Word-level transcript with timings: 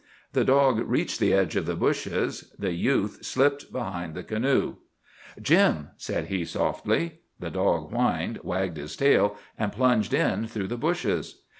The 0.33 0.43
dog 0.43 0.79
reached 0.79 1.19
the 1.19 1.31
edge 1.31 1.55
of 1.55 1.67
the 1.67 1.75
bushes. 1.75 2.51
The 2.57 2.71
youth 2.73 3.23
slipped 3.23 3.71
behind 3.71 4.15
the 4.15 4.23
canoe. 4.23 4.77
"Jim," 5.39 5.89
said 5.95 6.25
he 6.25 6.43
softly. 6.43 7.19
The 7.39 7.51
dog 7.51 7.91
whined, 7.91 8.39
wagged 8.41 8.77
his 8.77 8.95
tail, 8.97 9.37
and 9.59 9.71
plunged 9.71 10.15
in 10.15 10.47
through 10.47 10.69
the 10.69 10.75
bushes. 10.77 11.43